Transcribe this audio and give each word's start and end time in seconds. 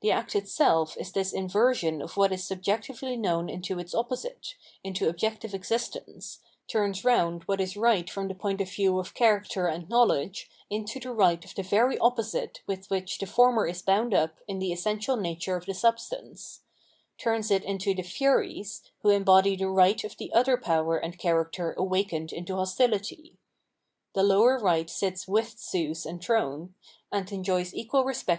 The 0.00 0.10
act 0.10 0.34
itself 0.34 0.96
is 0.96 1.12
this 1.12 1.30
inversion 1.30 2.00
of 2.00 2.16
what 2.16 2.32
is 2.32 2.42
subjectively 2.42 3.18
known 3.18 3.50
into 3.50 3.78
its 3.78 3.94
opposite, 3.94 4.54
into 4.82 5.10
objective 5.10 5.52
existence, 5.52 6.38
turns 6.66 7.04
round 7.04 7.42
what 7.42 7.60
is 7.60 7.76
right 7.76 8.08
from 8.08 8.28
the 8.28 8.34
point 8.34 8.62
of 8.62 8.70
view 8.72 8.98
of 8.98 9.12
character 9.12 9.66
and 9.66 9.86
knowledge 9.90 10.48
into 10.70 10.98
the 10.98 11.12
right 11.12 11.44
of 11.44 11.54
the 11.54 11.62
very 11.62 11.98
opposite 11.98 12.62
with 12.66 12.86
which 12.88 13.18
the 13.18 13.26
former 13.26 13.66
is 13.66 13.82
bound 13.82 14.14
up 14.14 14.36
in 14.48 14.58
the 14.58 14.72
essential 14.72 15.18
nature 15.18 15.54
of 15.54 15.66
the 15.66 15.74
substance— 15.74 16.62
^tums 17.22 17.50
it 17.50 17.62
into 17.62 17.92
the" 17.94 18.02
Furies" 18.20 18.80
who 19.02 19.10
embody 19.10 19.54
the 19.54 19.68
right 19.68 20.02
of 20.02 20.16
the 20.16 20.32
other 20.32 20.56
power 20.56 20.96
and 20.96 21.18
character 21.18 21.74
awakened 21.76 22.32
into 22.32 22.56
hostility. 22.56 23.36
The 24.14 24.22
lower 24.22 24.58
right 24.58 24.88
sits 24.88 25.28
with 25.28 25.58
Zeus 25.58 26.06
enthroned, 26.06 26.72
and 27.12 27.30
enjoys 27.30 27.74
equal 27.74 28.04
respect 28.04 28.30
a. 28.30 28.36